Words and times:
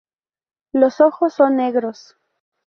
Los 0.73 0.99
ojos 0.99 1.35
son 1.35 1.57
negros. 1.57 2.17